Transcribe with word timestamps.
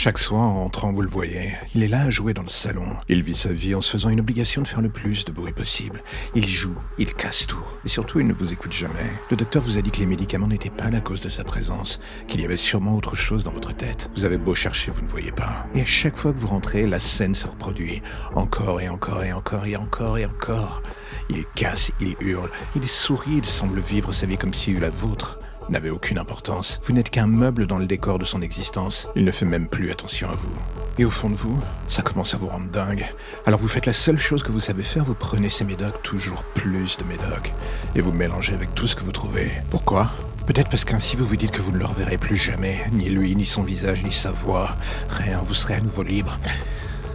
Chaque 0.00 0.20
soir, 0.20 0.42
en 0.42 0.64
entrant, 0.64 0.92
vous 0.92 1.02
le 1.02 1.08
voyez, 1.08 1.56
il 1.74 1.82
est 1.82 1.88
là 1.88 2.02
à 2.02 2.10
jouer 2.10 2.32
dans 2.32 2.44
le 2.44 2.48
salon. 2.48 2.86
Il 3.08 3.20
vit 3.20 3.34
sa 3.34 3.52
vie 3.52 3.74
en 3.74 3.80
se 3.80 3.90
faisant 3.90 4.10
une 4.10 4.20
obligation 4.20 4.62
de 4.62 4.68
faire 4.68 4.80
le 4.80 4.90
plus 4.90 5.24
de 5.24 5.32
bruit 5.32 5.52
possible. 5.52 6.04
Il 6.36 6.46
joue, 6.46 6.76
il 6.98 7.12
casse 7.14 7.48
tout. 7.48 7.64
Et 7.84 7.88
surtout, 7.88 8.20
il 8.20 8.28
ne 8.28 8.32
vous 8.32 8.52
écoute 8.52 8.70
jamais. 8.70 9.10
Le 9.28 9.36
docteur 9.36 9.60
vous 9.60 9.76
a 9.76 9.82
dit 9.82 9.90
que 9.90 9.98
les 9.98 10.06
médicaments 10.06 10.46
n'étaient 10.46 10.70
pas 10.70 10.88
la 10.88 11.00
cause 11.00 11.20
de 11.20 11.28
sa 11.28 11.42
présence, 11.42 11.98
qu'il 12.28 12.40
y 12.40 12.44
avait 12.44 12.56
sûrement 12.56 12.94
autre 12.94 13.16
chose 13.16 13.42
dans 13.42 13.50
votre 13.50 13.74
tête. 13.74 14.08
Vous 14.14 14.24
avez 14.24 14.38
beau 14.38 14.54
chercher, 14.54 14.92
vous 14.92 15.02
ne 15.02 15.08
voyez 15.08 15.32
pas. 15.32 15.66
Et 15.74 15.80
à 15.80 15.84
chaque 15.84 16.16
fois 16.16 16.32
que 16.32 16.38
vous 16.38 16.46
rentrez, 16.46 16.86
la 16.86 17.00
scène 17.00 17.34
se 17.34 17.48
reproduit. 17.48 18.00
Encore 18.36 18.80
et 18.80 18.88
encore 18.88 19.24
et 19.24 19.32
encore 19.32 19.66
et 19.66 19.74
encore 19.74 20.16
et 20.16 20.26
encore. 20.26 20.80
Il 21.28 21.44
casse, 21.56 21.90
il 21.98 22.14
hurle, 22.20 22.50
il 22.76 22.86
sourit, 22.86 23.38
il 23.38 23.44
semble 23.44 23.80
vivre 23.80 24.12
sa 24.12 24.26
vie 24.26 24.38
comme 24.38 24.54
s'il 24.54 24.76
eût 24.76 24.80
la 24.80 24.90
vôtre 24.90 25.40
n'avait 25.68 25.90
aucune 25.90 26.18
importance. 26.18 26.80
Vous 26.84 26.92
n'êtes 26.92 27.10
qu'un 27.10 27.26
meuble 27.26 27.66
dans 27.66 27.78
le 27.78 27.86
décor 27.86 28.18
de 28.18 28.24
son 28.24 28.42
existence. 28.42 29.08
Il 29.16 29.24
ne 29.24 29.30
fait 29.30 29.44
même 29.44 29.68
plus 29.68 29.90
attention 29.90 30.28
à 30.28 30.34
vous. 30.34 30.58
Et 30.98 31.04
au 31.04 31.10
fond 31.10 31.30
de 31.30 31.36
vous, 31.36 31.58
ça 31.86 32.02
commence 32.02 32.34
à 32.34 32.38
vous 32.38 32.48
rendre 32.48 32.70
dingue. 32.70 33.06
Alors 33.46 33.60
vous 33.60 33.68
faites 33.68 33.86
la 33.86 33.92
seule 33.92 34.18
chose 34.18 34.42
que 34.42 34.50
vous 34.50 34.60
savez 34.60 34.82
faire, 34.82 35.04
vous 35.04 35.14
prenez 35.14 35.48
ces 35.48 35.64
médocs, 35.64 36.02
toujours 36.02 36.42
plus 36.54 36.96
de 36.96 37.04
médocs, 37.04 37.52
et 37.94 38.00
vous 38.00 38.12
mélangez 38.12 38.54
avec 38.54 38.74
tout 38.74 38.88
ce 38.88 38.96
que 38.96 39.04
vous 39.04 39.12
trouvez. 39.12 39.52
Pourquoi? 39.70 40.10
Peut-être 40.46 40.70
parce 40.70 40.84
qu'ainsi 40.84 41.14
vous 41.14 41.26
vous 41.26 41.36
dites 41.36 41.50
que 41.50 41.62
vous 41.62 41.72
ne 41.72 41.78
le 41.78 41.84
reverrez 41.84 42.18
plus 42.18 42.36
jamais, 42.36 42.84
ni 42.90 43.10
lui, 43.10 43.36
ni 43.36 43.44
son 43.44 43.62
visage, 43.62 44.02
ni 44.02 44.12
sa 44.12 44.32
voix. 44.32 44.76
Rien, 45.08 45.40
vous 45.44 45.54
serez 45.54 45.74
à 45.74 45.80
nouveau 45.80 46.02
libre. 46.02 46.40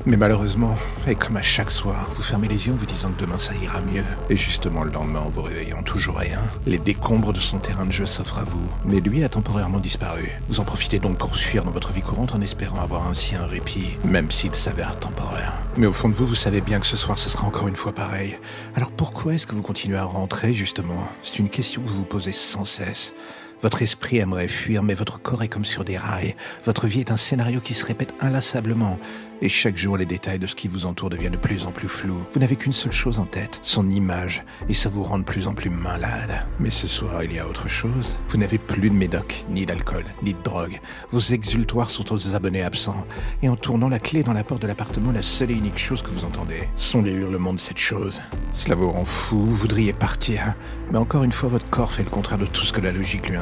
Mais 0.06 0.18
malheureusement, 0.18 0.76
et 1.08 1.16
comme 1.16 1.38
à 1.38 1.42
chaque 1.42 1.72
soir, 1.72 2.10
vous 2.10 2.22
fermez 2.22 2.50
les 2.50 2.68
yeux 2.68 2.74
en 2.74 2.76
vous 2.76 2.86
disant 2.86 3.10
que 3.12 3.22
demain 3.22 3.38
ça 3.38 3.54
ira 3.56 3.80
mieux. 3.80 4.04
Et 4.30 4.36
justement, 4.36 4.84
le 4.84 4.92
lendemain, 4.92 5.22
en 5.22 5.30
vous 5.30 5.42
réveillant 5.42 5.82
toujours 5.82 6.18
rien, 6.18 6.42
les 6.66 6.78
décombres 6.78 7.32
de 7.32 7.40
son 7.40 7.60
terrain 7.60 7.86
de 7.86 7.92
jeu 7.92 8.06
s'offrent 8.06 8.40
à 8.40 8.44
vous. 8.44 8.70
Mais 8.84 9.00
lui 9.00 9.24
a 9.24 9.30
temporairement 9.30 9.80
disparu. 9.80 10.30
Vous 10.50 10.60
en 10.60 10.66
profitez 10.66 11.00
donc 11.00 11.18
pour 11.18 11.38
fuir 11.38 11.64
dans 11.64 11.72
votre 11.72 11.94
vie 11.94 12.02
courante 12.02 12.36
en 12.36 12.42
espérant 12.42 12.82
avoir 12.82 13.08
ainsi 13.08 13.36
un 13.36 13.46
répit, 13.46 13.98
même 14.04 14.30
s'il 14.30 14.54
s'avère 14.56 15.00
temporaire. 15.00 15.54
Mais 15.78 15.88
au 15.88 15.94
fond 15.94 16.10
de 16.10 16.14
vous, 16.14 16.28
vous 16.28 16.36
savez 16.36 16.60
bien 16.60 16.80
que 16.80 16.88
ce 16.88 16.98
soir, 16.98 17.18
ce 17.18 17.30
sera 17.30 17.48
encore 17.48 17.70
une 17.70 17.78
fois 17.78 17.94
pareil. 17.94 18.38
Alors 18.76 18.92
pourquoi 18.92 19.36
est-ce 19.36 19.48
que 19.48 19.56
vous 19.56 19.62
continuez 19.62 19.98
à 19.98 20.04
rentrer, 20.04 20.54
justement? 20.54 21.08
C'est 21.22 21.40
une 21.40 21.50
question 21.50 21.82
que 21.82 21.88
vous 21.88 22.00
vous 22.00 22.06
posez 22.06 22.34
sans 22.34 22.66
cesse. 22.66 23.14
Votre 23.62 23.82
esprit 23.82 24.18
aimerait 24.18 24.48
fuir, 24.48 24.84
mais 24.84 24.94
votre 24.94 25.22
corps 25.22 25.44
est 25.44 25.48
comme 25.48 25.66
sur 25.66 25.84
des 25.84 25.98
rails. 25.98 26.36
Votre 26.66 26.88
vie 26.88 27.00
est 27.00 27.12
un 27.12 27.18
scénario 27.18 27.62
qui 27.62 27.74
se 27.74 27.86
répète 27.86 28.14
inlassablement. 28.20 29.00
Et 29.42 29.50
chaque 29.50 29.76
jour, 29.76 29.98
les 29.98 30.06
détails 30.06 30.40
de 30.40 30.48
ce 30.48 30.56
qui 30.56 30.70
vous 30.70 30.86
entoure 30.86 31.10
deviennent 31.10 31.34
de 31.34 31.38
plus 31.38 31.66
en 31.66 31.72
plus 31.72 31.90
flous. 31.90 32.26
Vous 32.32 32.40
n'avez 32.40 32.56
qu'une 32.56 32.72
seule 32.72 32.94
chose 32.94 33.20
en 33.20 33.26
tête, 33.26 33.60
son 33.62 33.90
image, 33.90 34.44
et 34.70 34.74
ça 34.74 34.88
vous 34.88 35.04
rend 35.04 35.20
de 35.20 35.26
plus 35.26 35.48
en 35.48 35.54
plus 35.54 35.70
malade. 35.70 36.46
Mais 36.62 36.70
ce 36.70 36.88
soir, 36.88 37.24
il 37.26 37.34
y 37.34 37.40
a 37.40 37.48
autre 37.48 37.68
chose. 37.68 38.18
Vous 38.30 38.38
n'avez 38.38 38.58
plus 38.58 38.90
de 38.90 38.96
médoc, 38.96 39.44
ni 39.50 39.66
d'alcool, 39.66 40.06
ni 40.24 40.34
de 40.34 40.42
drogue. 40.42 40.80
Vos 41.12 41.20
exultoires 41.20 41.90
sont 41.90 42.14
aux 42.14 42.36
abonnés 42.36 42.64
absents. 42.64 43.06
Et 43.42 43.50
en 43.50 43.58
tournant 43.58 43.90
la 43.90 44.00
clé 44.00 44.24
dans 44.24 44.32
la 44.32 44.46
porte 44.46 44.62
de 44.62 44.68
l'appartement, 44.68 45.12
la 45.12 45.22
seule 45.22 45.52
et 45.52 45.56
unique 45.56 45.78
chose 45.78 46.02
que 46.02 46.12
vous 46.12 46.24
entendez 46.24 46.70
sont 46.78 47.02
les 47.02 47.12
hurlements 47.12 47.54
de 47.54 47.60
cette 47.60 47.78
chose. 47.78 48.22
Cela 48.54 48.76
vous 48.76 48.92
rend 48.92 49.04
fou, 49.04 49.46
vous 49.46 49.58
voudriez 49.58 49.92
partir. 49.92 50.54
Mais 50.92 51.00
encore 51.00 51.24
une 51.24 51.32
fois, 51.32 51.50
votre 51.50 51.70
corps 51.70 51.92
fait 51.92 52.04
le 52.04 52.10
contraire 52.10 52.38
de 52.38 52.46
tout 52.46 52.64
ce 52.64 52.72
que 52.72 52.80
la 52.80 52.92
logique 52.92 53.28
lui 53.28 53.38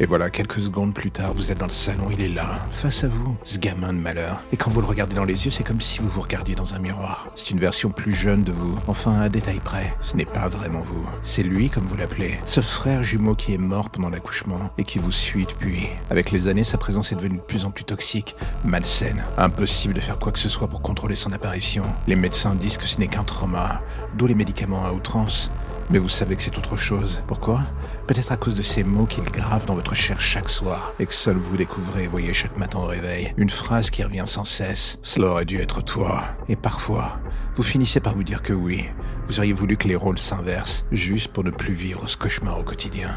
Et 0.00 0.06
voilà, 0.06 0.30
quelques 0.30 0.60
secondes 0.60 0.94
plus 0.94 1.10
tard, 1.10 1.34
vous 1.34 1.52
êtes 1.52 1.58
dans 1.58 1.66
le 1.66 1.72
salon, 1.72 2.08
il 2.10 2.22
est 2.22 2.28
là, 2.28 2.66
face 2.70 3.04
à 3.04 3.08
vous, 3.08 3.36
ce 3.44 3.58
gamin 3.58 3.92
de 3.92 3.98
malheur. 3.98 4.42
Et 4.52 4.56
quand 4.56 4.70
vous 4.70 4.80
le 4.80 4.86
regardez 4.86 5.14
dans 5.14 5.24
les 5.24 5.44
yeux, 5.44 5.50
c'est 5.50 5.64
comme 5.64 5.80
si 5.80 6.00
vous 6.00 6.08
vous 6.08 6.22
regardiez 6.22 6.54
dans 6.54 6.74
un 6.74 6.78
miroir. 6.78 7.28
C'est 7.34 7.50
une 7.50 7.58
version 7.58 7.90
plus 7.90 8.14
jeune 8.14 8.44
de 8.44 8.52
vous, 8.52 8.78
enfin 8.86 9.20
à 9.20 9.28
détail 9.28 9.60
près. 9.60 9.94
Ce 10.00 10.16
n'est 10.16 10.24
pas 10.24 10.48
vraiment 10.48 10.80
vous. 10.80 11.04
C'est 11.22 11.42
lui, 11.42 11.68
comme 11.68 11.84
vous 11.84 11.96
l'appelez. 11.96 12.40
Ce 12.46 12.60
frère 12.60 13.04
jumeau 13.04 13.34
qui 13.34 13.52
est 13.52 13.58
mort 13.58 13.90
pendant 13.90 14.08
l'accouchement 14.08 14.70
et 14.78 14.84
qui 14.84 14.98
vous 14.98 15.12
suit 15.12 15.46
depuis. 15.46 15.88
Avec 16.10 16.30
les 16.30 16.48
années, 16.48 16.64
sa 16.64 16.78
présence 16.78 17.12
est 17.12 17.16
devenue 17.16 17.38
de 17.38 17.42
plus 17.42 17.64
en 17.64 17.70
plus 17.70 17.84
toxique, 17.84 18.36
malsaine. 18.64 19.24
Impossible 19.36 19.94
de 19.94 20.00
faire 20.00 20.18
quoi 20.18 20.32
que 20.32 20.38
ce 20.38 20.48
soit 20.48 20.68
pour 20.68 20.82
contrôler 20.82 21.14
son 21.14 21.32
apparition. 21.32 21.84
Les 22.06 22.16
médecins 22.16 22.54
disent 22.54 22.78
que 22.78 22.86
ce 22.86 22.98
n'est 22.98 23.08
qu'un 23.08 23.24
trauma, 23.24 23.82
d'où 24.16 24.26
les 24.26 24.34
médicaments 24.34 24.84
à 24.86 24.92
outrance. 24.92 25.50
Mais 25.90 25.98
vous 25.98 26.08
savez 26.08 26.36
que 26.36 26.42
c'est 26.42 26.56
autre 26.58 26.76
chose. 26.76 27.22
Pourquoi? 27.26 27.62
Peut-être 28.06 28.32
à 28.32 28.36
cause 28.36 28.54
de 28.54 28.62
ces 28.62 28.84
mots 28.84 29.06
qu'il 29.06 29.24
grave 29.24 29.66
dans 29.66 29.74
votre 29.74 29.94
chair 29.94 30.20
chaque 30.20 30.48
soir 30.48 30.92
et 30.98 31.06
que 31.06 31.14
seul 31.14 31.36
vous 31.36 31.56
découvrez, 31.56 32.06
voyez 32.06 32.32
chaque 32.32 32.56
matin 32.56 32.78
au 32.80 32.86
réveil. 32.86 33.32
Une 33.36 33.50
phrase 33.50 33.90
qui 33.90 34.02
revient 34.02 34.24
sans 34.26 34.44
cesse. 34.44 34.98
Cela 35.02 35.28
aurait 35.28 35.44
dû 35.44 35.58
être 35.58 35.82
toi. 35.82 36.24
Et 36.48 36.56
parfois, 36.56 37.20
vous 37.54 37.62
finissez 37.62 38.00
par 38.00 38.14
vous 38.14 38.24
dire 38.24 38.42
que 38.42 38.52
oui. 38.52 38.86
Vous 39.28 39.38
auriez 39.38 39.52
voulu 39.52 39.76
que 39.76 39.88
les 39.88 39.96
rôles 39.96 40.18
s'inversent, 40.18 40.86
juste 40.92 41.32
pour 41.32 41.44
ne 41.44 41.50
plus 41.50 41.74
vivre 41.74 42.08
ce 42.08 42.16
cauchemar 42.16 42.58
au 42.58 42.64
quotidien. 42.64 43.16